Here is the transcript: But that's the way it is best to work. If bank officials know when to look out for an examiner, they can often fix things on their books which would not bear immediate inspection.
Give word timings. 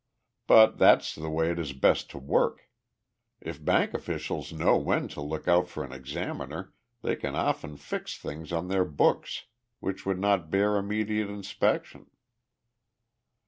But 0.47 0.79
that's 0.79 1.13
the 1.13 1.29
way 1.29 1.51
it 1.51 1.59
is 1.59 1.73
best 1.73 2.09
to 2.09 2.17
work. 2.17 2.71
If 3.39 3.63
bank 3.63 3.93
officials 3.93 4.51
know 4.51 4.75
when 4.75 5.07
to 5.09 5.21
look 5.21 5.47
out 5.47 5.67
for 5.69 5.83
an 5.83 5.91
examiner, 5.91 6.73
they 7.03 7.15
can 7.15 7.35
often 7.35 7.77
fix 7.77 8.17
things 8.17 8.51
on 8.51 8.67
their 8.67 8.83
books 8.83 9.45
which 9.79 10.03
would 10.07 10.17
not 10.17 10.49
bear 10.49 10.75
immediate 10.77 11.29
inspection. 11.29 12.09